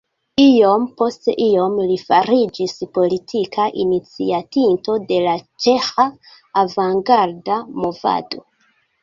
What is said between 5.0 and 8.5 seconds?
de la ĉeĥa avangarda movado.